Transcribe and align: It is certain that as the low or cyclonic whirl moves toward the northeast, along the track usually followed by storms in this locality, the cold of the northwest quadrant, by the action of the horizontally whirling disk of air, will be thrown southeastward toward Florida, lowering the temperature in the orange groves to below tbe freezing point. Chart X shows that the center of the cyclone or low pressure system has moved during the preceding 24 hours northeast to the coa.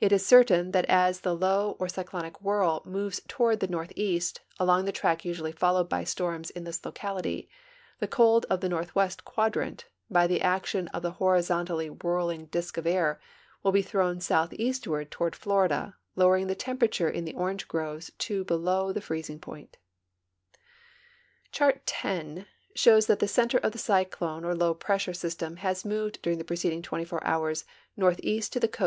It 0.00 0.12
is 0.12 0.24
certain 0.24 0.70
that 0.70 0.86
as 0.86 1.20
the 1.20 1.36
low 1.36 1.76
or 1.78 1.86
cyclonic 1.86 2.40
whirl 2.40 2.80
moves 2.86 3.20
toward 3.28 3.60
the 3.60 3.66
northeast, 3.68 4.40
along 4.58 4.86
the 4.86 4.92
track 4.96 5.26
usually 5.26 5.52
followed 5.52 5.90
by 5.90 6.04
storms 6.04 6.48
in 6.48 6.64
this 6.64 6.82
locality, 6.86 7.50
the 7.98 8.08
cold 8.08 8.46
of 8.48 8.62
the 8.62 8.70
northwest 8.70 9.26
quadrant, 9.26 9.84
by 10.10 10.26
the 10.26 10.40
action 10.40 10.88
of 10.94 11.02
the 11.02 11.10
horizontally 11.20 11.90
whirling 11.90 12.46
disk 12.46 12.78
of 12.78 12.86
air, 12.86 13.20
will 13.62 13.72
be 13.72 13.82
thrown 13.82 14.22
southeastward 14.22 15.10
toward 15.10 15.36
Florida, 15.36 15.96
lowering 16.16 16.46
the 16.46 16.54
temperature 16.54 17.10
in 17.10 17.26
the 17.26 17.34
orange 17.34 17.68
groves 17.68 18.10
to 18.20 18.44
below 18.44 18.90
tbe 18.90 19.02
freezing 19.02 19.38
point. 19.38 19.76
Chart 21.50 21.84
X 22.02 22.48
shows 22.74 23.04
that 23.04 23.18
the 23.18 23.28
center 23.28 23.58
of 23.58 23.72
the 23.72 23.78
cyclone 23.78 24.46
or 24.46 24.54
low 24.54 24.72
pressure 24.72 25.12
system 25.12 25.56
has 25.56 25.84
moved 25.84 26.22
during 26.22 26.38
the 26.38 26.42
preceding 26.42 26.80
24 26.80 27.22
hours 27.22 27.66
northeast 27.98 28.50
to 28.54 28.58
the 28.60 28.66
coa. 28.66 28.80